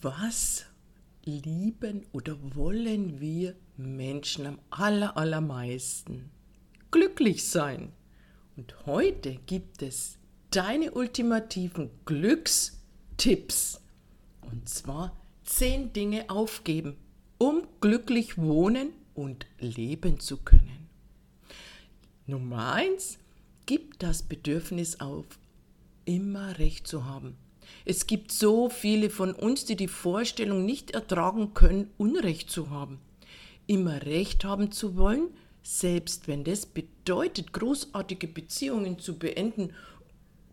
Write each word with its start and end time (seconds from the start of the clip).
Was 0.00 0.64
lieben 1.24 2.06
oder 2.12 2.36
wollen 2.54 3.20
wir 3.20 3.54
Menschen 3.76 4.46
am 4.46 4.58
aller, 4.70 5.16
allermeisten? 5.16 6.30
Glücklich 6.90 7.48
sein. 7.48 7.92
Und 8.56 8.86
heute 8.86 9.36
gibt 9.46 9.82
es 9.82 10.18
deine 10.50 10.92
ultimativen 10.92 11.90
Glückstipps. 12.06 13.80
Und 14.42 14.68
zwar 14.68 15.16
zehn 15.44 15.92
Dinge 15.92 16.30
aufgeben, 16.30 16.96
um 17.38 17.66
glücklich 17.80 18.38
wohnen 18.38 18.90
und 19.14 19.46
leben 19.58 20.18
zu 20.20 20.38
können. 20.38 20.88
Nummer 22.26 22.72
eins, 22.72 23.18
gib 23.66 23.98
das 23.98 24.22
Bedürfnis 24.22 25.00
auf, 25.00 25.26
immer 26.04 26.58
recht 26.58 26.86
zu 26.86 27.04
haben. 27.04 27.36
Es 27.84 28.06
gibt 28.06 28.32
so 28.32 28.68
viele 28.68 29.10
von 29.10 29.32
uns, 29.32 29.64
die 29.64 29.76
die 29.76 29.88
Vorstellung 29.88 30.64
nicht 30.64 30.92
ertragen 30.92 31.54
können, 31.54 31.90
Unrecht 31.98 32.50
zu 32.50 32.70
haben. 32.70 32.98
Immer 33.66 34.02
Recht 34.02 34.44
haben 34.44 34.72
zu 34.72 34.96
wollen, 34.96 35.28
selbst 35.62 36.28
wenn 36.28 36.44
das 36.44 36.66
bedeutet, 36.66 37.52
großartige 37.52 38.28
Beziehungen 38.28 38.98
zu 38.98 39.18
beenden, 39.18 39.72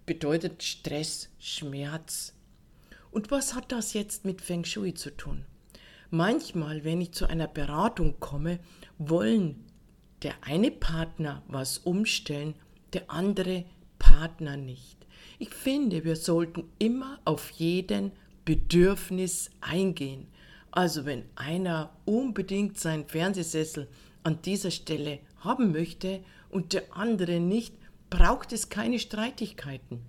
bedeutet 0.05 0.63
Stress, 0.63 1.29
Schmerz. 1.39 2.33
Und 3.11 3.29
was 3.29 3.53
hat 3.53 3.71
das 3.71 3.93
jetzt 3.93 4.23
mit 4.25 4.41
Feng 4.41 4.63
Shui 4.63 4.93
zu 4.93 5.15
tun? 5.15 5.45
Manchmal, 6.09 6.83
wenn 6.83 7.01
ich 7.01 7.11
zu 7.11 7.27
einer 7.27 7.47
Beratung 7.47 8.19
komme, 8.19 8.59
wollen 8.97 9.65
der 10.23 10.35
eine 10.41 10.71
Partner 10.71 11.41
was 11.47 11.77
umstellen, 11.79 12.55
der 12.93 13.09
andere 13.09 13.65
Partner 13.99 14.57
nicht. 14.57 15.00
Ich 15.41 15.55
finde, 15.55 16.03
wir 16.03 16.17
sollten 16.17 16.65
immer 16.77 17.19
auf 17.25 17.49
jeden 17.49 18.11
Bedürfnis 18.45 19.49
eingehen. 19.59 20.27
Also 20.69 21.05
wenn 21.05 21.23
einer 21.33 21.97
unbedingt 22.05 22.77
seinen 22.77 23.07
Fernsehsessel 23.07 23.87
an 24.21 24.43
dieser 24.43 24.69
Stelle 24.69 25.17
haben 25.39 25.71
möchte 25.71 26.23
und 26.51 26.73
der 26.73 26.95
andere 26.95 27.39
nicht, 27.39 27.73
braucht 28.11 28.53
es 28.53 28.69
keine 28.69 28.99
Streitigkeiten. 28.99 30.01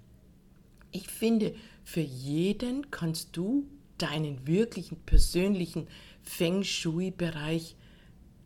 Ich 0.90 1.08
finde, 1.08 1.54
für 1.82 2.02
jeden 2.02 2.90
kannst 2.90 3.34
du 3.34 3.66
deinen 3.96 4.46
wirklichen 4.46 4.98
persönlichen 5.06 5.88
Feng 6.20 6.62
Shui-Bereich 6.62 7.74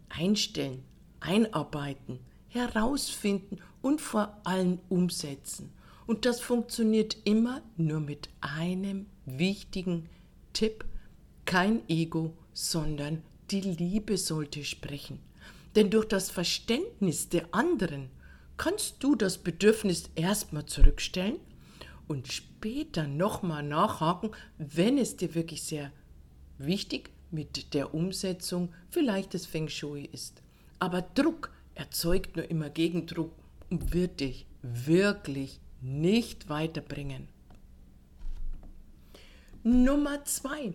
einstellen, 0.08 0.84
einarbeiten, 1.18 2.20
herausfinden 2.46 3.58
und 3.82 4.00
vor 4.00 4.40
allem 4.44 4.78
umsetzen. 4.88 5.72
Und 6.06 6.24
das 6.24 6.40
funktioniert 6.40 7.16
immer 7.24 7.62
nur 7.76 8.00
mit 8.00 8.28
einem 8.40 9.06
wichtigen 9.24 10.08
Tipp. 10.52 10.84
Kein 11.44 11.88
Ego, 11.88 12.36
sondern 12.52 13.22
die 13.50 13.60
Liebe 13.60 14.16
sollte 14.16 14.64
sprechen. 14.64 15.20
Denn 15.74 15.90
durch 15.90 16.06
das 16.06 16.30
Verständnis 16.30 17.28
der 17.28 17.46
anderen 17.52 18.10
kannst 18.56 19.02
du 19.02 19.14
das 19.14 19.38
Bedürfnis 19.38 20.10
erstmal 20.14 20.66
zurückstellen 20.66 21.36
und 22.08 22.32
später 22.32 23.06
nochmal 23.06 23.62
nachhaken, 23.62 24.30
wenn 24.58 24.98
es 24.98 25.16
dir 25.16 25.34
wirklich 25.34 25.62
sehr 25.62 25.92
wichtig 26.58 27.10
mit 27.30 27.74
der 27.74 27.94
Umsetzung 27.94 28.72
vielleicht 28.90 29.34
des 29.34 29.46
Feng 29.46 29.68
Shui 29.68 30.08
ist. 30.12 30.42
Aber 30.78 31.02
Druck 31.02 31.52
erzeugt 31.74 32.36
nur 32.36 32.50
immer 32.50 32.70
Gegendruck 32.70 33.32
und 33.70 33.92
wird 33.92 34.20
dich 34.20 34.46
wirklich 34.62 35.60
nicht 35.80 36.48
weiterbringen. 36.48 37.28
Nummer 39.62 40.24
zwei. 40.24 40.74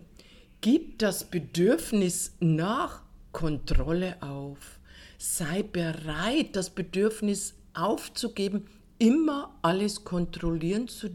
Gib 0.60 0.98
das 0.98 1.24
Bedürfnis 1.24 2.34
nach 2.40 3.02
Kontrolle 3.32 4.22
auf. 4.22 4.78
Sei 5.18 5.62
bereit, 5.62 6.54
das 6.56 6.70
Bedürfnis 6.70 7.54
aufzugeben, 7.74 8.66
immer 8.98 9.58
alles 9.62 10.04
kontrollieren 10.04 10.88
zu 10.88 11.10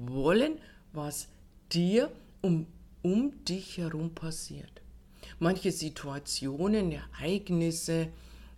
wollen, 0.00 0.58
was 0.92 1.28
dir 1.72 2.10
um, 2.40 2.66
um 3.02 3.44
dich 3.44 3.78
herum 3.78 4.14
passiert. 4.14 4.82
Manche 5.38 5.72
Situationen, 5.72 6.92
Ereignisse, 6.92 8.08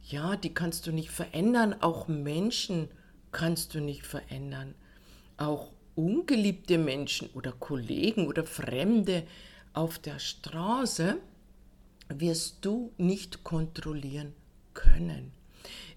ja, 0.08 0.36
die 0.36 0.54
kannst 0.54 0.86
du 0.86 0.92
nicht 0.92 1.10
verändern, 1.10 1.74
auch 1.80 2.06
Menschen 2.08 2.88
kannst 3.36 3.74
du 3.74 3.80
nicht 3.80 4.06
verändern. 4.06 4.74
Auch 5.36 5.70
ungeliebte 5.94 6.78
Menschen 6.78 7.28
oder 7.34 7.52
Kollegen 7.52 8.28
oder 8.28 8.44
Fremde 8.44 9.24
auf 9.74 9.98
der 9.98 10.18
Straße 10.18 11.18
wirst 12.08 12.64
du 12.64 12.92
nicht 12.96 13.44
kontrollieren 13.44 14.32
können. 14.72 15.32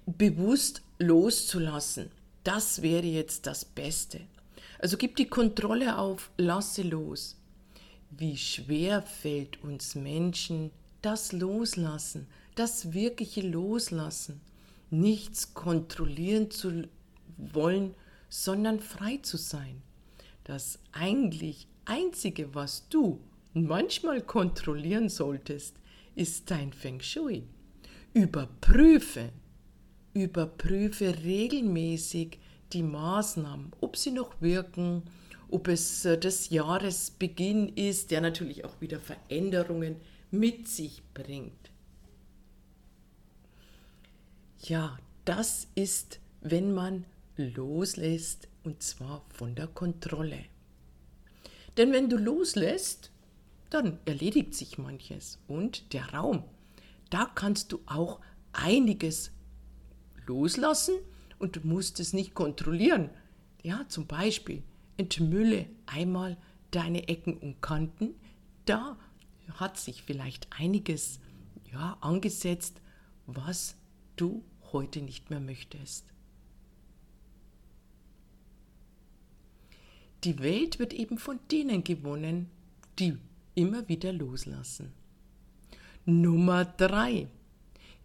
Bewusst 0.05 0.81
loszulassen, 0.97 2.11
das 2.43 2.81
wäre 2.81 3.05
jetzt 3.05 3.47
das 3.47 3.63
Beste. 3.63 4.19
Also 4.79 4.97
gib 4.97 5.15
die 5.15 5.29
Kontrolle 5.29 5.97
auf, 5.97 6.31
lasse 6.35 6.81
los. 6.81 7.37
Wie 8.09 8.35
schwer 8.35 9.01
fällt 9.01 9.63
uns 9.63 9.95
Menschen 9.95 10.71
das 11.01 11.31
Loslassen, 11.31 12.27
das 12.55 12.91
wirkliche 12.91 13.47
Loslassen, 13.47 14.41
nichts 14.89 15.53
kontrollieren 15.53 16.51
zu 16.51 16.83
wollen, 17.53 17.95
sondern 18.29 18.79
frei 18.79 19.17
zu 19.21 19.37
sein. 19.37 19.81
Das 20.43 20.79
eigentlich 20.91 21.67
Einzige, 21.85 22.53
was 22.53 22.87
du 22.89 23.19
manchmal 23.53 24.21
kontrollieren 24.21 25.09
solltest, 25.09 25.75
ist 26.15 26.51
dein 26.51 26.73
Feng 26.73 27.01
Shui. 27.01 27.43
Überprüfe, 28.13 29.29
überprüfe 30.13 31.15
regelmäßig 31.23 32.39
die 32.73 32.83
Maßnahmen, 32.83 33.71
ob 33.81 33.97
sie 33.97 34.11
noch 34.11 34.39
wirken, 34.41 35.03
ob 35.49 35.67
es 35.67 36.05
äh, 36.05 36.17
des 36.17 36.49
Jahresbeginn 36.49 37.69
ist, 37.69 38.11
der 38.11 38.21
natürlich 38.21 38.65
auch 38.65 38.79
wieder 38.81 38.99
Veränderungen 38.99 39.95
mit 40.31 40.67
sich 40.67 41.01
bringt. 41.13 41.71
Ja, 44.61 44.97
das 45.25 45.67
ist, 45.75 46.19
wenn 46.41 46.73
man 46.73 47.05
loslässt 47.47 48.47
und 48.63 48.83
zwar 48.83 49.25
von 49.29 49.55
der 49.55 49.67
Kontrolle. 49.67 50.45
Denn 51.77 51.91
wenn 51.91 52.09
du 52.09 52.17
loslässt, 52.17 53.11
dann 53.69 53.99
erledigt 54.05 54.53
sich 54.53 54.77
manches 54.77 55.39
und 55.47 55.93
der 55.93 56.13
Raum. 56.13 56.43
Da 57.09 57.29
kannst 57.33 57.71
du 57.71 57.79
auch 57.85 58.19
einiges 58.51 59.31
loslassen 60.25 60.95
und 61.37 61.55
du 61.55 61.61
musst 61.63 61.99
es 61.99 62.13
nicht 62.13 62.33
kontrollieren. 62.33 63.09
Ja, 63.63 63.85
zum 63.87 64.07
Beispiel 64.07 64.63
entmülle 64.97 65.67
einmal 65.85 66.37
deine 66.71 67.07
Ecken 67.07 67.37
und 67.37 67.61
Kanten. 67.61 68.15
Da 68.65 68.97
hat 69.53 69.77
sich 69.77 70.03
vielleicht 70.03 70.47
einiges 70.51 71.19
ja, 71.71 71.97
angesetzt, 72.01 72.81
was 73.25 73.75
du 74.15 74.43
heute 74.71 75.01
nicht 75.01 75.29
mehr 75.29 75.39
möchtest. 75.39 76.08
Die 80.23 80.39
Welt 80.39 80.79
wird 80.79 80.93
eben 80.93 81.17
von 81.17 81.39
denen 81.51 81.83
gewonnen, 81.83 82.49
die 82.97 83.17
immer 83.55 83.87
wieder 83.87 84.11
loslassen. 84.11 84.91
Nummer 86.05 86.65
drei. 86.65 87.27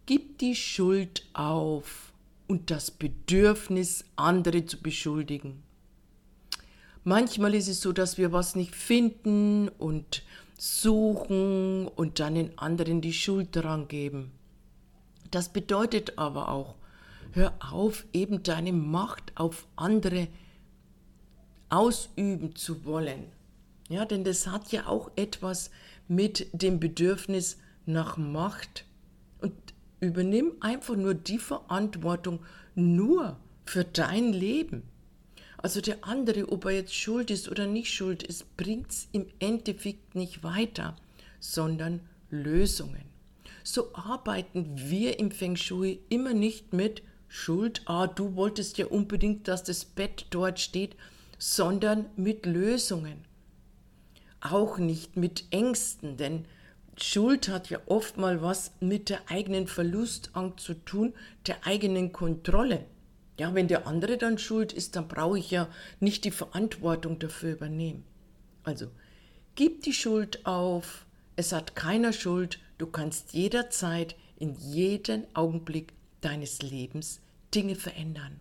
Gib 0.05 0.37
die 0.37 0.55
Schuld 0.55 1.25
auf 1.33 2.13
und 2.47 2.71
das 2.71 2.91
Bedürfnis, 2.91 4.05
andere 4.15 4.65
zu 4.65 4.81
beschuldigen. 4.81 5.63
Manchmal 7.03 7.53
ist 7.55 7.67
es 7.67 7.81
so, 7.81 7.91
dass 7.91 8.17
wir 8.17 8.31
was 8.31 8.55
nicht 8.55 8.75
finden 8.75 9.69
und 9.69 10.23
suchen 10.57 11.87
und 11.87 12.19
dann 12.19 12.35
den 12.35 12.57
anderen 12.57 13.01
die 13.01 13.13
Schuld 13.13 13.55
daran 13.55 13.87
geben. 13.87 14.31
Das 15.31 15.49
bedeutet 15.49 16.17
aber 16.17 16.49
auch, 16.49 16.75
hör 17.33 17.53
auf, 17.59 18.05
eben 18.13 18.43
deine 18.43 18.73
Macht 18.73 19.33
auf 19.35 19.67
andere 19.75 20.27
ausüben 21.69 22.55
zu 22.55 22.85
wollen. 22.85 23.25
Ja, 23.89 24.05
denn 24.05 24.23
das 24.23 24.47
hat 24.47 24.71
ja 24.71 24.87
auch 24.87 25.11
etwas 25.15 25.69
mit 26.07 26.47
dem 26.53 26.79
Bedürfnis 26.79 27.57
nach 27.85 28.17
Macht. 28.17 28.85
Und 29.41 29.53
übernimm 29.99 30.53
einfach 30.59 30.95
nur 30.95 31.13
die 31.13 31.37
Verantwortung 31.37 32.39
nur 32.73 33.37
für 33.65 33.83
dein 33.83 34.33
Leben. 34.33 34.83
Also 35.57 35.81
der 35.81 36.03
andere, 36.03 36.51
ob 36.51 36.65
er 36.65 36.71
jetzt 36.71 36.93
schuld 36.93 37.31
ist 37.31 37.49
oder 37.49 37.65
nicht 37.65 37.91
schuld 37.91 38.21
ist, 38.23 38.55
bringt 38.57 38.91
es 38.91 39.07
im 39.11 39.27
Endeffekt 39.39 40.15
nicht 40.15 40.43
weiter, 40.43 40.95
sondern 41.39 42.01
Lösungen. 42.29 43.05
So 43.63 43.93
arbeiten 43.95 44.73
wir 44.75 45.17
im 45.17 45.31
Feng 45.31 45.55
Shui 45.55 45.99
immer 46.09 46.33
nicht 46.33 46.73
mit 46.73 47.01
Schuld, 47.27 47.81
ah, 47.85 48.05
du 48.05 48.35
wolltest 48.35 48.77
ja 48.77 48.85
unbedingt, 48.85 49.47
dass 49.47 49.63
das 49.63 49.85
Bett 49.85 50.27
dort 50.29 50.59
steht, 50.59 50.95
sondern 51.37 52.05
mit 52.15 52.45
Lösungen. 52.45 53.25
Auch 54.41 54.77
nicht 54.77 55.17
mit 55.17 55.45
Ängsten, 55.51 56.17
denn 56.17 56.45
Schuld 56.97 57.49
hat 57.49 57.69
ja 57.69 57.79
oft 57.87 58.17
mal 58.17 58.41
was 58.41 58.71
mit 58.79 59.09
der 59.09 59.29
eigenen 59.29 59.67
Verlustangst 59.67 60.63
zu 60.63 60.73
tun, 60.73 61.13
der 61.45 61.65
eigenen 61.65 62.11
Kontrolle. 62.13 62.85
Ja, 63.37 63.53
wenn 63.53 63.67
der 63.67 63.85
andere 63.85 64.17
dann 64.17 64.37
schuld 64.37 64.71
ist, 64.71 64.95
dann 64.95 65.09
brauche 65.09 65.37
ich 65.37 65.51
ja 65.51 65.67
nicht 65.99 66.23
die 66.23 66.31
Verantwortung 66.31 67.19
dafür 67.19 67.53
übernehmen. 67.53 68.05
Also, 68.63 68.87
gib 69.55 69.83
die 69.83 69.93
Schuld 69.93 70.45
auf, 70.45 71.05
es 71.35 71.51
hat 71.51 71.75
keiner 71.75 72.13
Schuld, 72.13 72.59
du 72.77 72.87
kannst 72.87 73.33
jederzeit, 73.33 74.15
in 74.37 74.55
jedem 74.55 75.25
Augenblick 75.33 75.93
deines 76.21 76.61
Lebens 76.61 77.19
Dinge 77.53 77.75
verändern. 77.75 78.39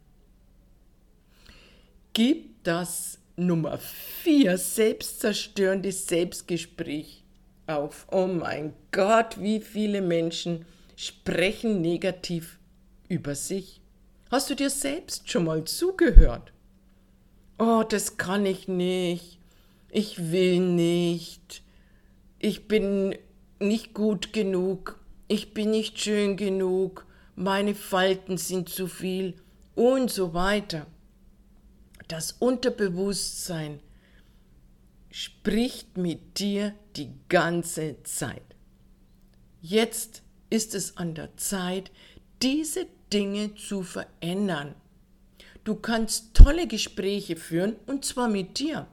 Gib 2.17 2.63
das 2.63 3.19
Nummer 3.35 3.77
4 3.77 4.57
selbstzerstörende 4.57 5.91
Selbstgespräch 5.91 7.25
auf. 7.67 8.07
Oh 8.09 8.29
mein 8.29 8.73
Gott, 8.93 9.41
wie 9.41 9.59
viele 9.59 10.01
Menschen 10.01 10.65
sprechen 10.95 11.81
negativ 11.81 12.61
über 13.09 13.35
sich. 13.35 13.81
Hast 14.31 14.49
du 14.49 14.55
dir 14.55 14.71
selbst 14.71 15.29
schon 15.29 15.47
mal 15.47 15.65
zugehört? 15.65 16.53
Oh, 17.59 17.83
das 17.83 18.17
kann 18.17 18.47
ich 18.47 18.69
nicht. 18.69 19.41
Ich 19.91 20.31
will 20.31 20.61
nicht. 20.61 21.65
Ich 22.39 22.69
bin 22.69 23.17
nicht 23.59 23.93
gut 23.93 24.33
genug. 24.33 25.01
Ich 25.27 25.53
bin 25.53 25.73
nicht 25.73 25.99
schön 25.99 26.37
genug. 26.37 27.07
Meine 27.35 27.75
Falten 27.75 28.39
sind 28.39 28.69
zu 28.69 28.87
viel 28.87 29.35
und 29.75 30.13
so 30.13 30.33
weiter. 30.33 30.87
Das 32.09 32.33
Unterbewusstsein 32.33 33.81
spricht 35.11 35.97
mit 35.97 36.39
dir 36.39 36.75
die 36.97 37.13
ganze 37.29 38.03
Zeit. 38.03 38.43
Jetzt 39.63 40.23
ist 40.51 40.75
es 40.75 40.97
an 40.97 41.15
der 41.15 41.37
Zeit, 41.37 41.91
diese 42.43 42.87
Dinge 43.13 43.55
zu 43.55 43.83
verändern. 43.83 44.75
Du 45.63 45.77
kannst 45.77 46.35
tolle 46.35 46.67
Gespräche 46.67 47.37
führen 47.37 47.77
und 47.87 48.05
zwar 48.05 48.29
mit 48.29 48.59
dir. 48.59 48.87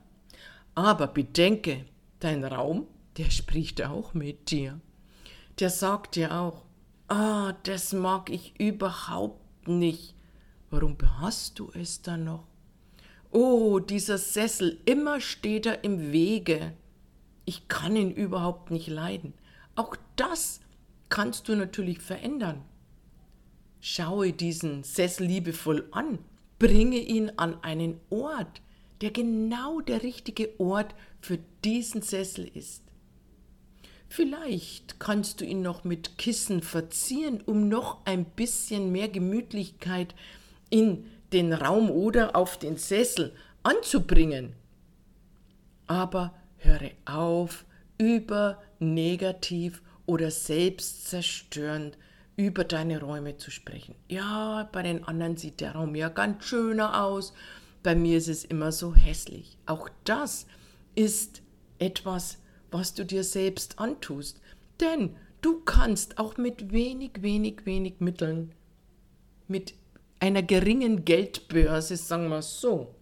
Aber 0.73 1.07
bedenke, 1.07 1.85
dein 2.19 2.45
Raum, 2.45 2.87
der 3.17 3.29
spricht 3.29 3.81
auch 3.81 4.13
mit 4.13 4.51
dir. 4.51 4.79
Der 5.59 5.69
sagt 5.69 6.15
dir 6.15 6.39
auch, 6.39 6.63
ah, 7.09 7.53
das 7.63 7.91
mag 7.91 8.29
ich 8.29 8.57
überhaupt 8.57 9.67
nicht. 9.67 10.15
Warum 10.69 10.95
hast 11.19 11.59
du 11.59 11.69
es 11.73 12.01
dann 12.01 12.23
noch? 12.23 12.50
Oh, 13.31 13.79
dieser 13.79 14.17
Sessel, 14.17 14.79
immer 14.85 15.21
steht 15.21 15.65
er 15.65 15.85
im 15.85 16.11
Wege. 16.11 16.73
Ich 17.45 17.69
kann 17.69 17.95
ihn 17.95 18.11
überhaupt 18.11 18.71
nicht 18.71 18.87
leiden. 18.87 19.33
Auch 19.75 19.95
das 20.17 20.59
kannst 21.07 21.47
du 21.47 21.55
natürlich 21.55 21.99
verändern. 21.99 22.61
Schaue 23.79 24.33
diesen 24.33 24.83
Sessel 24.83 25.27
liebevoll 25.27 25.87
an, 25.91 26.19
bringe 26.59 26.97
ihn 26.97 27.31
an 27.37 27.63
einen 27.63 28.01
Ort, 28.09 28.61
der 28.99 29.11
genau 29.11 29.79
der 29.79 30.03
richtige 30.03 30.59
Ort 30.59 30.93
für 31.21 31.39
diesen 31.63 32.01
Sessel 32.01 32.51
ist. 32.53 32.83
Vielleicht 34.09 34.99
kannst 34.99 35.39
du 35.39 35.45
ihn 35.45 35.61
noch 35.61 35.85
mit 35.85 36.17
Kissen 36.17 36.61
verzieren, 36.61 37.39
um 37.45 37.69
noch 37.69 38.05
ein 38.05 38.25
bisschen 38.25 38.91
mehr 38.91 39.07
Gemütlichkeit 39.07 40.13
in 40.69 41.05
den 41.33 41.53
Raum 41.53 41.89
oder 41.89 42.35
auf 42.35 42.57
den 42.57 42.77
Sessel 42.77 43.33
anzubringen. 43.63 44.53
Aber 45.87 46.33
höre 46.57 46.91
auf, 47.05 47.65
über 47.97 48.61
negativ 48.79 49.81
oder 50.05 50.31
selbstzerstörend 50.31 51.97
über 52.35 52.63
deine 52.63 53.01
Räume 53.01 53.37
zu 53.37 53.51
sprechen. 53.51 53.95
Ja, 54.07 54.67
bei 54.71 54.81
den 54.83 55.03
anderen 55.03 55.37
sieht 55.37 55.61
der 55.61 55.73
Raum 55.73 55.95
ja 55.95 56.09
ganz 56.09 56.45
schöner 56.45 57.03
aus, 57.03 57.33
bei 57.83 57.95
mir 57.95 58.17
ist 58.17 58.27
es 58.27 58.45
immer 58.45 58.71
so 58.71 58.95
hässlich. 58.95 59.57
Auch 59.65 59.89
das 60.03 60.45
ist 60.95 61.41
etwas, 61.79 62.37
was 62.69 62.93
du 62.93 63.05
dir 63.05 63.23
selbst 63.23 63.79
antust. 63.79 64.39
Denn 64.79 65.15
du 65.41 65.61
kannst 65.61 66.17
auch 66.19 66.37
mit 66.37 66.71
wenig, 66.71 67.21
wenig, 67.21 67.65
wenig 67.65 67.95
Mitteln, 67.99 68.53
mit 69.47 69.73
einer 70.21 70.44
geringen 70.44 71.03
Geldbörse, 71.03 71.97
sagen 71.97 72.29
wir 72.29 72.44
so, 72.44 72.94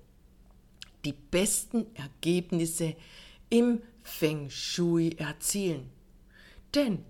die 1.04 1.14
besten 1.14 1.86
Ergebnisse 1.94 2.96
im 3.50 3.82
Feng 4.02 4.50
Shui 4.50 5.16
erzielen. 5.18 5.90
Denn 6.74 7.04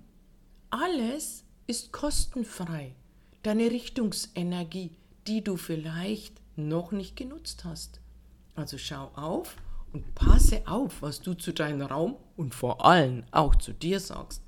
alles 0.71 1.43
ist 1.67 1.91
kostenfrei. 1.91 2.95
Deine 3.43 3.69
Richtungsenergie, 3.71 4.91
die 5.27 5.43
du 5.43 5.57
vielleicht 5.57 6.41
noch 6.55 6.91
nicht 6.91 7.15
genutzt 7.15 7.63
hast. 7.63 8.01
Also 8.55 8.79
schau 8.79 9.11
auf 9.15 9.55
und 9.93 10.15
passe 10.15 10.63
auf, 10.67 11.03
was 11.03 11.21
du 11.21 11.35
zu 11.35 11.53
deinem 11.53 11.83
Raum 11.83 12.15
und 12.35 12.55
vor 12.55 12.83
allem 12.83 13.23
auch 13.31 13.55
zu 13.55 13.73
dir 13.73 13.99
sagst. 13.99 14.41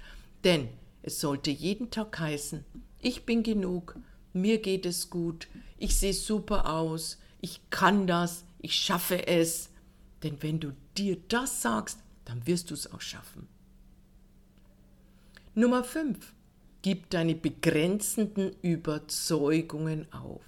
Denn 0.43 0.69
es 1.03 1.19
sollte 1.19 1.51
jeden 1.51 1.91
Tag 1.91 2.19
heißen, 2.19 2.65
ich 2.99 3.25
bin 3.25 3.43
genug, 3.43 3.95
mir 4.33 4.61
geht 4.61 4.85
es 4.85 5.09
gut, 5.09 5.47
ich 5.77 5.97
sehe 5.97 6.13
super 6.13 6.71
aus, 6.73 7.17
ich 7.41 7.61
kann 7.69 8.07
das, 8.07 8.45
ich 8.59 8.75
schaffe 8.75 9.27
es. 9.27 9.69
Denn 10.23 10.41
wenn 10.41 10.59
du 10.59 10.73
dir 10.97 11.17
das 11.27 11.61
sagst, 11.61 11.99
dann 12.25 12.45
wirst 12.45 12.69
du 12.69 12.75
es 12.75 12.91
auch 12.91 13.01
schaffen. 13.01 13.47
Nummer 15.55 15.83
5. 15.83 16.33
Gib 16.83 17.09
deine 17.09 17.35
begrenzenden 17.35 18.55
Überzeugungen 18.61 20.11
auf. 20.13 20.41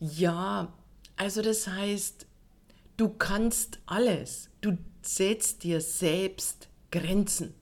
Ja, 0.00 0.72
also 1.16 1.42
das 1.42 1.68
heißt, 1.68 2.26
du 2.96 3.08
kannst 3.08 3.78
alles. 3.86 4.48
Du 4.60 4.78
setzt 5.02 5.62
dir 5.62 5.80
selbst 5.80 6.68
Grenzen. 6.90 7.54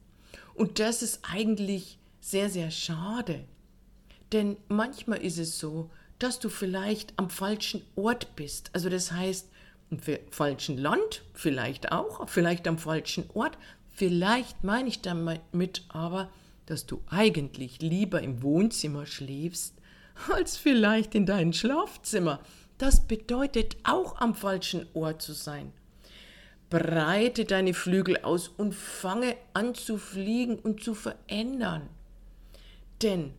Und 0.54 0.78
das 0.78 1.02
ist 1.02 1.21
eigentlich 1.23 1.99
sehr, 2.21 2.49
sehr 2.49 2.71
schade. 2.71 3.45
Denn 4.33 4.57
manchmal 4.69 5.23
ist 5.23 5.39
es 5.39 5.59
so, 5.59 5.91
dass 6.19 6.39
du 6.39 6.49
vielleicht 6.49 7.12
am 7.19 7.29
falschen 7.29 7.83
Ort 7.97 8.35
bist. 8.37 8.71
Also 8.73 8.89
das 8.89 9.12
heißt, 9.12 9.49
im 9.91 9.99
falschen 10.31 10.79
Land, 10.79 11.23
vielleicht 11.35 11.93
auch, 11.93 12.29
vielleicht 12.29 12.67
am 12.67 12.79
falschen 12.79 13.25
Ort. 13.35 13.59
Vielleicht 13.91 14.65
meine 14.65 14.89
ich 14.89 15.03
damit 15.03 15.85
aber, 15.89 16.31
dass 16.67 16.87
du 16.87 17.03
eigentlich 17.09 17.83
lieber 17.83 18.23
im 18.23 18.43
Wohnzimmer 18.43 19.05
schläfst, 19.05 19.75
als 20.33 20.57
vielleicht 20.57 21.15
in 21.15 21.27
deinem 21.27 21.53
Schlafzimmer. 21.53 22.41
Das 22.79 23.07
bedeutet 23.07 23.77
auch 23.85 24.19
am 24.21 24.35
falschen 24.35 24.87
Ort 24.95 25.21
zu 25.21 25.35
sein. 25.35 25.73
Breite 26.71 27.45
deine 27.45 27.75
Flügel 27.75 28.19
aus 28.23 28.49
und 28.49 28.75
fange 28.75 29.37
an 29.53 29.75
zu 29.75 29.99
fliegen 29.99 30.59
und 30.59 30.83
zu 30.83 30.95
verändern. 30.95 31.91
Denn 33.03 33.35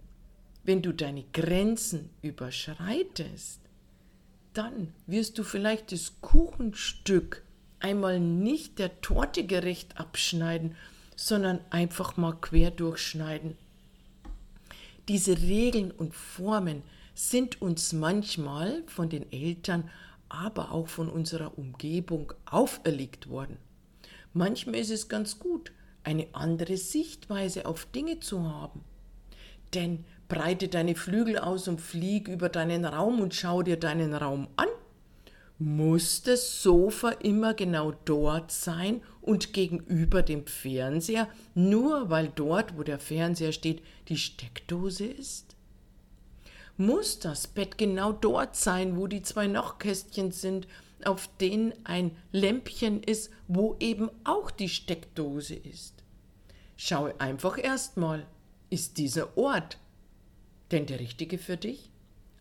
wenn 0.63 0.81
du 0.81 0.93
deine 0.93 1.23
Grenzen 1.33 2.09
überschreitest, 2.21 3.59
dann 4.53 4.93
wirst 5.07 5.37
du 5.37 5.43
vielleicht 5.43 5.91
das 5.91 6.21
Kuchenstück 6.21 7.43
einmal 7.79 8.19
nicht 8.19 8.79
der 8.79 9.01
Torte 9.01 9.45
gerecht 9.45 9.97
abschneiden, 9.99 10.75
sondern 11.15 11.59
einfach 11.69 12.17
mal 12.17 12.33
quer 12.33 12.71
durchschneiden. 12.71 13.57
Diese 15.09 15.41
Regeln 15.41 15.91
und 15.91 16.15
Formen 16.15 16.83
sind 17.13 17.61
uns 17.61 17.91
manchmal 17.93 18.83
von 18.87 19.09
den 19.09 19.31
Eltern, 19.31 19.89
aber 20.29 20.71
auch 20.71 20.87
von 20.87 21.09
unserer 21.09 21.57
Umgebung 21.57 22.33
auferlegt 22.45 23.29
worden. 23.29 23.57
Manchmal 24.33 24.75
ist 24.75 24.89
es 24.89 25.09
ganz 25.09 25.37
gut, 25.39 25.71
eine 26.03 26.27
andere 26.33 26.77
Sichtweise 26.77 27.65
auf 27.65 27.85
Dinge 27.85 28.19
zu 28.19 28.43
haben. 28.43 28.83
Denn 29.73 30.05
breite 30.27 30.67
deine 30.67 30.95
Flügel 30.95 31.37
aus 31.37 31.67
und 31.67 31.81
flieg 31.81 32.27
über 32.27 32.49
deinen 32.49 32.85
Raum 32.85 33.21
und 33.21 33.33
schau 33.33 33.61
dir 33.61 33.77
deinen 33.77 34.13
Raum 34.13 34.47
an. 34.55 34.67
Muss 35.59 36.23
das 36.23 36.61
Sofa 36.61 37.09
immer 37.09 37.53
genau 37.53 37.93
dort 38.05 38.51
sein 38.51 39.01
und 39.21 39.53
gegenüber 39.53 40.21
dem 40.21 40.45
Fernseher, 40.45 41.27
nur 41.53 42.09
weil 42.09 42.29
dort, 42.35 42.77
wo 42.77 42.83
der 42.83 42.99
Fernseher 42.99 43.51
steht, 43.51 43.81
die 44.09 44.17
Steckdose 44.17 45.05
ist? 45.05 45.55
Muss 46.75 47.19
das 47.19 47.45
Bett 47.45 47.77
genau 47.77 48.11
dort 48.11 48.55
sein, 48.55 48.97
wo 48.97 49.05
die 49.05 49.21
zwei 49.21 49.45
Nachtkästchen 49.45 50.31
sind, 50.31 50.67
auf 51.05 51.29
denen 51.39 51.73
ein 51.83 52.17
Lämpchen 52.31 53.03
ist, 53.03 53.31
wo 53.47 53.75
eben 53.79 54.09
auch 54.23 54.49
die 54.49 54.69
Steckdose 54.69 55.55
ist? 55.55 56.03
Schau 56.75 57.11
einfach 57.19 57.57
erstmal, 57.57 58.25
ist 58.71 58.97
dieser 58.97 59.37
Ort 59.37 59.77
denn 60.73 60.85
der 60.85 60.99
richtige 60.99 61.37
für 61.37 61.55
dich? 61.55 61.89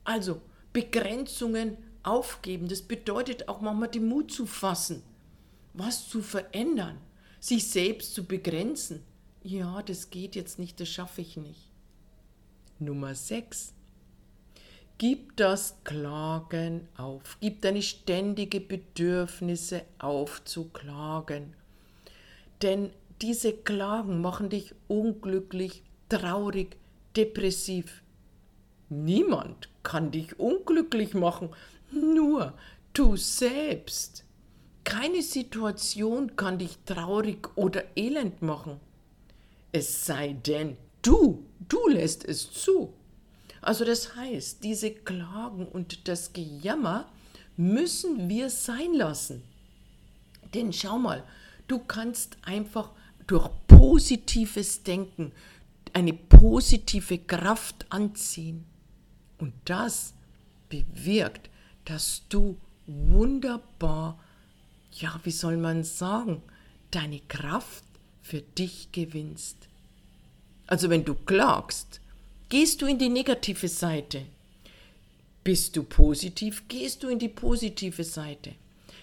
Also, 0.05 0.41
Begrenzungen 0.73 1.77
aufgeben, 2.03 2.67
das 2.69 2.83
bedeutet 2.83 3.49
auch 3.49 3.61
manchmal 3.61 3.89
den 3.89 4.07
Mut 4.07 4.33
zu 4.33 4.47
fassen, 4.47 5.03
was 5.75 6.09
zu 6.09 6.23
verändern, 6.23 6.99
sich 7.39 7.69
selbst 7.69 8.15
zu 8.15 8.25
begrenzen. 8.25 9.05
Ja, 9.45 9.83
das 9.83 10.11
geht 10.11 10.35
jetzt 10.35 10.59
nicht, 10.59 10.81
das 10.81 10.89
schaffe 10.89 11.21
ich 11.21 11.37
nicht. 11.37 11.69
Nummer 12.79 13.15
6. 13.15 13.75
Gib 14.99 15.37
das 15.37 15.77
Klagen 15.85 16.89
auf. 16.97 17.37
Gib 17.41 17.63
deine 17.63 17.83
ständige 17.83 18.61
Bedürfnisse 18.61 19.83
auf 19.99 20.45
zu 20.45 20.69
klagen. 20.69 21.55
Denn 22.63 22.91
diese 23.21 23.53
Klagen 23.53 24.21
machen 24.21 24.49
dich 24.49 24.75
unglücklich, 24.89 25.83
traurig, 26.09 26.77
depressiv. 27.17 28.02
Niemand 28.93 29.71
kann 29.83 30.11
dich 30.11 30.39
unglücklich 30.39 31.15
machen, 31.15 31.49
nur 31.91 32.53
du 32.93 33.17
selbst. 33.17 34.25
Keine 34.85 35.23
Situation 35.23 36.37
kann 36.37 36.59
dich 36.59 36.77
traurig 36.85 37.57
oder 37.57 37.85
elend 37.97 38.43
machen. 38.43 38.81
Es 39.73 40.05
sei 40.05 40.35
denn, 40.35 40.77
du, 41.01 41.47
du 41.69 41.89
lässt 41.89 42.25
es 42.27 42.53
zu. 42.53 42.93
Also 43.63 43.87
das 43.87 44.15
heißt, 44.15 44.63
diese 44.63 44.91
Klagen 44.91 45.67
und 45.67 46.07
das 46.07 46.35
Gejammer 46.35 47.09
müssen 47.57 48.29
wir 48.29 48.51
sein 48.51 48.93
lassen. 48.93 49.43
Denn 50.53 50.73
schau 50.73 50.99
mal, 50.99 51.25
du 51.67 51.79
kannst 51.79 52.37
einfach 52.43 52.91
durch 53.27 53.49
positives 53.69 54.83
Denken 54.83 55.33
eine 55.95 56.13
positive 56.13 57.19
Kraft 57.19 57.87
anziehen. 57.89 58.67
Und 59.43 59.55
das 59.65 60.15
bewirkt, 60.69 61.51
dass 61.85 62.23
du 62.29 62.57
wunderbar, 62.87 64.17
ja, 64.93 65.19
wie 65.25 65.33
soll 65.33 65.57
man 65.57 65.83
sagen, 65.83 66.41
deine 66.93 67.19
Kraft 67.27 67.83
für 68.23 68.41
dich 68.41 68.93
gewinnst. 68.93 69.57
Also 70.69 70.91
wenn 70.91 71.05
du 71.05 71.17
klagst, 71.17 72.01
gehst 72.51 72.83
du 72.83 72.87
in 72.87 72.99
die 72.99 73.09
negative 73.09 73.67
Seite. 73.67 74.23
Bist 75.43 75.75
du 75.75 75.83
positiv, 75.83 76.69
gehst 76.69 77.03
du 77.03 77.09
in 77.09 77.19
die 77.19 77.29
positive 77.29 78.05
Seite. 78.05 78.55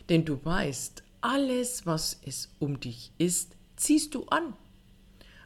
Denn 0.08 0.24
du 0.24 0.40
weißt, 0.42 1.04
alles, 1.20 1.86
was 1.86 2.18
es 2.26 2.48
um 2.60 2.80
dich 2.80 3.12
ist, 3.18 3.58
ziehst 3.76 4.16
du 4.16 4.24
an. 4.28 4.54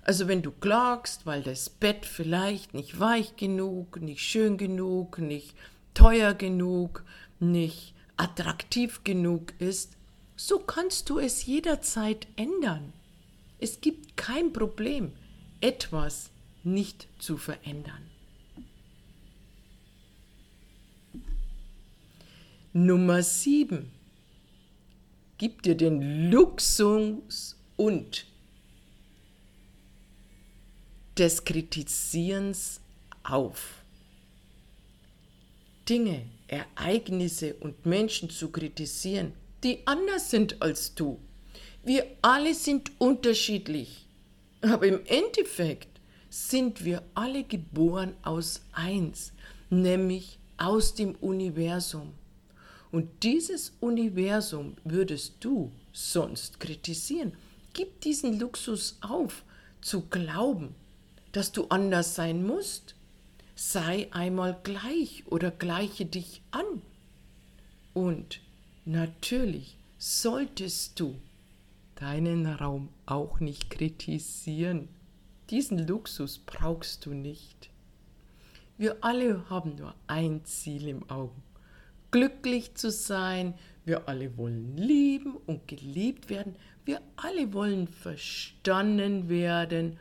Also 0.05 0.27
wenn 0.27 0.41
du 0.41 0.51
klagst, 0.51 1.25
weil 1.25 1.41
das 1.43 1.69
Bett 1.69 2.05
vielleicht 2.05 2.73
nicht 2.73 2.99
weich 2.99 3.37
genug, 3.37 4.01
nicht 4.01 4.21
schön 4.21 4.57
genug, 4.57 5.17
nicht 5.17 5.55
teuer 5.93 6.33
genug, 6.33 7.05
nicht 7.39 7.93
attraktiv 8.17 9.03
genug 9.05 9.53
ist, 9.59 9.95
so 10.35 10.59
kannst 10.59 11.09
du 11.09 11.19
es 11.19 11.45
jederzeit 11.45 12.27
ändern. 12.35 12.91
Es 13.59 13.79
gibt 13.79 14.17
kein 14.17 14.51
Problem, 14.51 15.13
etwas 15.61 16.31
nicht 16.63 17.07
zu 17.19 17.37
verändern. 17.37 18.09
Nummer 22.73 23.23
7. 23.23 23.89
Gib 25.37 25.61
dir 25.61 25.75
den 25.75 26.29
Luxus 26.29 27.55
und 27.77 28.25
des 31.17 31.43
Kritisierens 31.43 32.79
auf. 33.23 33.83
Dinge, 35.87 36.25
Ereignisse 36.47 37.55
und 37.55 37.85
Menschen 37.85 38.29
zu 38.29 38.49
kritisieren, 38.49 39.33
die 39.63 39.85
anders 39.85 40.29
sind 40.29 40.61
als 40.61 40.95
du. 40.95 41.19
Wir 41.83 42.05
alle 42.21 42.53
sind 42.53 42.91
unterschiedlich, 42.99 44.05
aber 44.61 44.87
im 44.87 45.05
Endeffekt 45.05 45.89
sind 46.29 46.83
wir 46.83 47.03
alle 47.13 47.43
geboren 47.43 48.15
aus 48.23 48.61
eins, 48.71 49.33
nämlich 49.69 50.39
aus 50.57 50.95
dem 50.95 51.15
Universum. 51.15 52.13
Und 52.91 53.23
dieses 53.23 53.73
Universum 53.79 54.77
würdest 54.83 55.35
du 55.41 55.71
sonst 55.91 56.59
kritisieren. 56.59 57.33
Gib 57.73 58.01
diesen 58.01 58.39
Luxus 58.39 58.97
auf, 59.01 59.43
zu 59.81 60.01
glauben, 60.07 60.75
dass 61.33 61.51
du 61.51 61.67
anders 61.67 62.15
sein 62.15 62.45
musst 62.45 62.95
sei 63.55 64.07
einmal 64.11 64.59
gleich 64.63 65.23
oder 65.27 65.51
gleiche 65.51 66.05
dich 66.05 66.41
an. 66.51 66.81
Und 67.93 68.39
natürlich 68.85 69.77
solltest 69.97 70.99
du 70.99 71.15
deinen 71.95 72.45
Raum 72.45 72.89
auch 73.05 73.39
nicht 73.39 73.69
kritisieren. 73.69 74.89
Diesen 75.49 75.87
Luxus 75.87 76.39
brauchst 76.39 77.05
du 77.05 77.13
nicht. 77.13 77.69
Wir 78.77 78.97
alle 79.01 79.49
haben 79.49 79.75
nur 79.75 79.93
ein 80.07 80.43
Ziel 80.45 80.87
im 80.87 81.09
Auge. 81.09 81.35
Glücklich 82.09 82.73
zu 82.75 82.89
sein. 82.89 83.53
Wir 83.85 84.07
alle 84.07 84.35
wollen 84.37 84.77
lieben 84.77 85.35
und 85.45 85.67
geliebt 85.67 86.29
werden. 86.29 86.55
Wir 86.85 87.01
alle 87.15 87.53
wollen 87.53 87.87
verstanden 87.87 89.29
werden. 89.29 89.99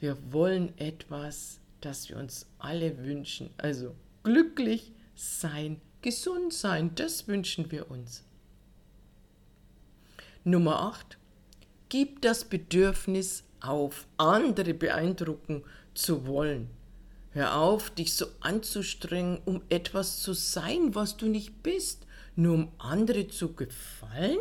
Wir 0.00 0.16
wollen 0.32 0.76
etwas 0.78 1.60
das 1.80 2.08
wir 2.08 2.16
uns 2.16 2.46
alle 2.58 2.98
wünschen. 2.98 3.50
Also 3.56 3.94
glücklich 4.22 4.92
sein, 5.14 5.80
gesund 6.02 6.52
sein, 6.52 6.94
das 6.94 7.28
wünschen 7.28 7.70
wir 7.70 7.90
uns. 7.90 8.24
Nummer 10.44 10.80
8. 10.80 11.18
Gib 11.88 12.22
das 12.22 12.44
Bedürfnis 12.44 13.44
auf, 13.60 14.06
andere 14.16 14.74
beeindrucken 14.74 15.64
zu 15.94 16.26
wollen. 16.26 16.70
Hör 17.30 17.56
auf, 17.56 17.90
dich 17.90 18.14
so 18.14 18.26
anzustrengen, 18.40 19.40
um 19.44 19.62
etwas 19.68 20.20
zu 20.20 20.32
sein, 20.32 20.94
was 20.94 21.16
du 21.16 21.26
nicht 21.26 21.62
bist, 21.62 22.06
nur 22.36 22.54
um 22.54 22.72
andere 22.78 23.28
zu 23.28 23.52
gefallen? 23.52 24.38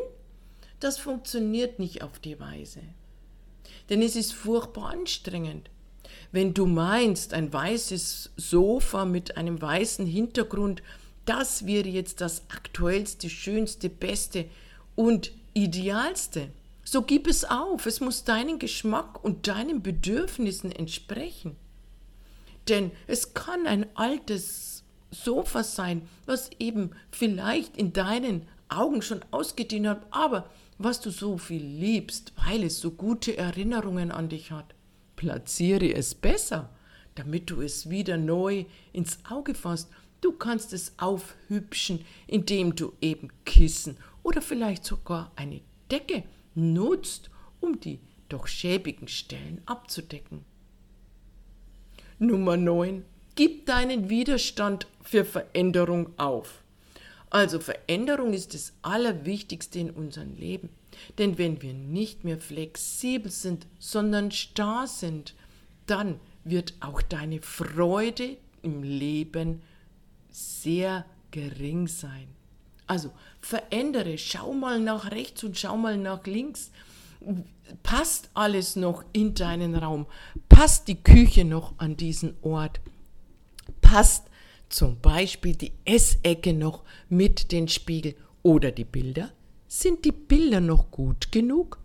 Das 0.79 0.97
funktioniert 0.97 1.79
nicht 1.79 2.03
auf 2.03 2.19
die 2.19 2.39
Weise. 2.39 2.81
Denn 3.89 4.01
es 4.01 4.15
ist 4.15 4.33
furchtbar 4.33 4.91
anstrengend. 4.91 5.69
Wenn 6.31 6.53
du 6.53 6.65
meinst, 6.65 7.33
ein 7.33 7.51
weißes 7.51 8.31
Sofa 8.35 9.05
mit 9.05 9.37
einem 9.37 9.61
weißen 9.61 10.05
Hintergrund, 10.05 10.83
das 11.25 11.65
wäre 11.65 11.87
jetzt 11.87 12.21
das 12.21 12.43
aktuellste, 12.49 13.29
schönste, 13.29 13.89
beste 13.89 14.45
und 14.95 15.31
idealste, 15.53 16.49
so 16.83 17.01
gib 17.01 17.27
es 17.27 17.43
auf. 17.43 17.85
Es 17.85 17.99
muss 17.99 18.23
deinem 18.23 18.59
Geschmack 18.59 19.21
und 19.21 19.47
deinen 19.47 19.83
Bedürfnissen 19.83 20.71
entsprechen. 20.71 21.57
Denn 22.69 22.91
es 23.07 23.33
kann 23.33 23.67
ein 23.67 23.85
altes 23.95 24.83
Sofa 25.11 25.63
sein, 25.63 26.07
was 26.25 26.49
eben 26.59 26.91
vielleicht 27.11 27.75
in 27.75 27.91
deinen 27.91 28.47
Augen 28.69 29.01
schon 29.01 29.19
ausgedient 29.31 29.87
hat, 29.87 30.05
aber 30.11 30.49
was 30.77 31.01
du 31.01 31.09
so 31.09 31.37
viel 31.37 31.63
liebst, 31.63 32.33
weil 32.45 32.63
es 32.63 32.79
so 32.79 32.91
gute 32.91 33.37
Erinnerungen 33.37 34.11
an 34.11 34.29
dich 34.29 34.51
hat. 34.51 34.75
Platziere 35.15 35.93
es 35.93 36.13
besser, 36.13 36.69
damit 37.15 37.49
du 37.49 37.61
es 37.61 37.89
wieder 37.89 38.17
neu 38.17 38.65
ins 38.93 39.19
Auge 39.29 39.55
fasst. 39.55 39.89
Du 40.21 40.31
kannst 40.31 40.73
es 40.73 40.93
aufhübschen, 40.97 42.05
indem 42.27 42.75
du 42.75 42.93
eben 43.01 43.29
Kissen 43.45 43.97
oder 44.23 44.41
vielleicht 44.41 44.85
sogar 44.85 45.31
eine 45.35 45.61
Decke 45.89 46.23
nutzt, 46.53 47.29
um 47.59 47.79
die 47.79 47.99
doch 48.29 48.47
schäbigen 48.47 49.07
Stellen 49.07 49.61
abzudecken. 49.65 50.43
Nummer 52.19 52.57
9. 52.57 53.03
Gib 53.35 53.67
deinen 53.67 54.09
Widerstand 54.09 54.87
für 55.01 55.23
Veränderung 55.23 56.17
auf. 56.17 56.63
Also 57.29 57.59
Veränderung 57.59 58.33
ist 58.33 58.53
das 58.53 58.73
Allerwichtigste 58.81 59.79
in 59.79 59.91
unserem 59.91 60.35
Leben. 60.35 60.69
Denn 61.17 61.37
wenn 61.37 61.61
wir 61.61 61.73
nicht 61.73 62.23
mehr 62.23 62.37
flexibel 62.37 63.31
sind, 63.31 63.67
sondern 63.79 64.31
starr 64.31 64.87
sind, 64.87 65.35
dann 65.85 66.19
wird 66.43 66.73
auch 66.79 67.01
deine 67.01 67.41
Freude 67.41 68.37
im 68.61 68.83
Leben 68.83 69.61
sehr 70.29 71.05
gering 71.31 71.87
sein. 71.87 72.27
Also 72.87 73.11
verändere, 73.41 74.17
schau 74.17 74.53
mal 74.53 74.79
nach 74.79 75.11
rechts 75.11 75.43
und 75.43 75.57
schau 75.57 75.75
mal 75.75 75.97
nach 75.97 76.25
links. 76.25 76.71
Passt 77.83 78.29
alles 78.33 78.75
noch 78.75 79.03
in 79.11 79.33
deinen 79.33 79.75
Raum? 79.75 80.05
Passt 80.47 80.87
die 80.87 81.03
Küche 81.03 81.43
noch 81.43 81.73
an 81.79 81.97
diesen 81.97 82.35
Ort? 82.41 82.79
Passt 83.81 84.26
zum 84.69 84.99
Beispiel 84.99 85.55
die 85.55 85.71
Essecke 85.85 86.53
noch 86.53 86.83
mit 87.09 87.51
den 87.51 87.67
Spiegel 87.67 88.15
oder 88.43 88.71
die 88.71 88.85
Bilder? 88.85 89.31
Sind 89.67 90.05
die 90.05 90.11
Bilder 90.11 90.61
noch 90.61 90.91
gut 90.91 91.31
genug? 91.31 91.79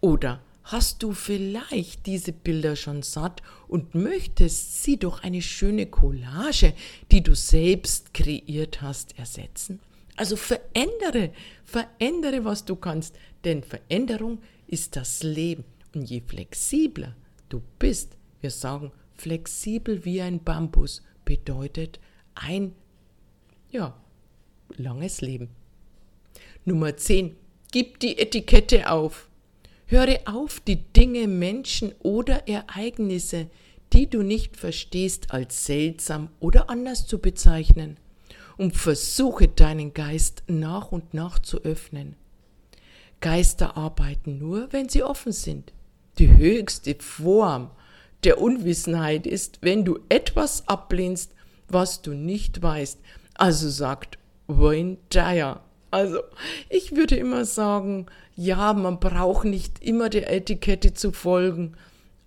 Oder 0.00 0.40
hast 0.64 1.02
du 1.02 1.12
vielleicht 1.12 2.06
diese 2.06 2.32
Bilder 2.32 2.76
schon 2.76 3.02
satt 3.02 3.42
und 3.68 3.94
möchtest 3.94 4.82
sie 4.82 4.96
durch 4.96 5.22
eine 5.22 5.42
schöne 5.42 5.86
Collage, 5.86 6.74
die 7.10 7.22
du 7.22 7.34
selbst 7.34 8.14
kreiert 8.14 8.82
hast, 8.82 9.18
ersetzen? 9.18 9.80
Also 10.16 10.36
verändere, 10.36 11.32
verändere, 11.64 12.44
was 12.44 12.64
du 12.64 12.76
kannst, 12.76 13.16
denn 13.44 13.62
Veränderung 13.62 14.38
ist 14.66 14.96
das 14.96 15.22
Leben. 15.22 15.64
Und 15.94 16.08
je 16.08 16.20
flexibler 16.20 17.16
du 17.48 17.62
bist, 17.78 18.16
wir 18.40 18.50
sagen, 18.50 18.92
flexibel 19.14 20.04
wie 20.04 20.20
ein 20.20 20.42
Bambus 20.42 21.02
bedeutet 21.24 22.00
ein, 22.40 22.74
ja, 23.70 23.94
langes 24.76 25.20
Leben. 25.20 25.48
Nummer 26.64 26.96
10. 26.96 27.36
Gib 27.72 28.00
die 28.00 28.18
Etikette 28.18 28.90
auf. 28.90 29.28
Höre 29.86 30.20
auf, 30.24 30.60
die 30.60 30.76
Dinge, 30.92 31.26
Menschen 31.26 31.92
oder 32.00 32.48
Ereignisse, 32.48 33.48
die 33.92 34.08
du 34.08 34.22
nicht 34.22 34.56
verstehst, 34.56 35.32
als 35.32 35.66
seltsam 35.66 36.28
oder 36.38 36.70
anders 36.70 37.06
zu 37.06 37.18
bezeichnen 37.18 37.96
und 38.56 38.76
versuche 38.76 39.48
deinen 39.48 39.94
Geist 39.94 40.44
nach 40.46 40.92
und 40.92 41.12
nach 41.12 41.38
zu 41.38 41.62
öffnen. 41.62 42.14
Geister 43.20 43.76
arbeiten 43.76 44.38
nur, 44.38 44.72
wenn 44.72 44.88
sie 44.88 45.02
offen 45.02 45.32
sind. 45.32 45.72
Die 46.18 46.36
höchste 46.36 46.94
Form 46.98 47.70
der 48.24 48.40
Unwissenheit 48.40 49.26
ist, 49.26 49.58
wenn 49.62 49.84
du 49.84 49.98
etwas 50.08 50.68
ablehnst, 50.68 51.32
was 51.72 52.02
du 52.02 52.12
nicht 52.12 52.62
weißt. 52.62 52.98
Also 53.34 53.68
sagt 53.68 54.18
Wayne 54.46 54.98
Dyer. 55.12 55.62
Also, 55.90 56.20
ich 56.68 56.94
würde 56.94 57.16
immer 57.16 57.44
sagen, 57.44 58.06
ja, 58.36 58.72
man 58.74 59.00
braucht 59.00 59.44
nicht 59.44 59.82
immer 59.82 60.08
der 60.08 60.32
Etikette 60.32 60.94
zu 60.94 61.10
folgen, 61.10 61.76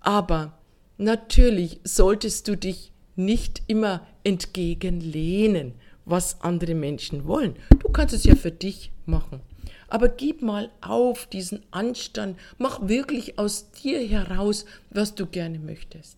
aber 0.02 0.58
natürlich 0.98 1.80
solltest 1.84 2.48
du 2.48 2.58
dich 2.58 2.92
nicht 3.16 3.64
immer 3.68 4.06
entgegenlehnen, 4.24 5.76
was 6.06 6.42
andere 6.42 6.76
Menschen 6.76 7.26
wollen. 7.26 7.56
Du 7.80 7.90
kannst 7.90 8.14
es 8.14 8.26
ja 8.26 8.36
für 8.36 8.52
dich 8.52 8.92
machen. 9.06 9.40
Aber 9.88 10.10
gib 10.10 10.42
mal 10.42 10.72
auf 10.82 11.28
diesen 11.28 11.62
Anstand, 11.72 12.38
mach 12.58 12.88
wirklich 12.88 13.38
aus 13.38 13.72
dir 13.72 14.06
heraus, 14.06 14.66
was 14.90 15.16
du 15.16 15.26
gerne 15.28 15.60
möchtest. 15.60 16.18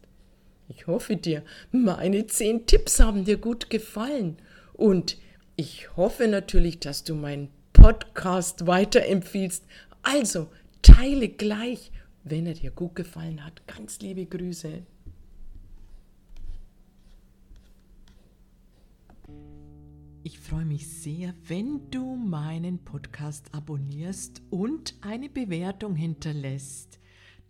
Ich 0.67 0.87
hoffe 0.87 1.15
dir, 1.15 1.43
meine 1.71 2.25
zehn 2.25 2.65
Tipps 2.65 2.99
haben 2.99 3.23
dir 3.23 3.37
gut 3.37 3.69
gefallen 3.69 4.37
und 4.73 5.17
ich 5.55 5.95
hoffe 5.95 6.27
natürlich, 6.27 6.79
dass 6.79 7.03
du 7.03 7.15
meinen 7.15 7.49
Podcast 7.71 8.65
weiterempfiehlst. 8.65 9.63
Also 10.01 10.47
teile 10.81 11.29
gleich, 11.29 11.91
wenn 12.23 12.47
er 12.47 12.55
dir 12.55 12.71
gut 12.71 12.95
gefallen 12.95 13.45
hat. 13.45 13.65
Ganz 13.67 13.99
liebe 13.99 14.25
Grüße. 14.25 14.81
Ich 20.23 20.39
freue 20.39 20.65
mich 20.65 20.87
sehr, 20.87 21.35
wenn 21.47 21.91
du 21.91 22.15
meinen 22.15 22.79
Podcast 22.79 23.53
abonnierst 23.53 24.41
und 24.49 24.95
eine 25.01 25.29
Bewertung 25.29 25.95
hinterlässt. 25.95 26.99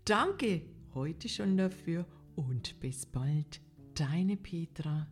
Danke 0.04 0.62
heute 0.93 1.30
schon 1.30 1.56
dafür 1.56 2.06
und 2.36 2.80
bis 2.80 3.06
bald, 3.06 3.62
deine 3.95 4.38
Petra. 4.38 5.08